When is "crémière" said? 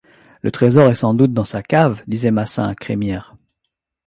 2.73-3.35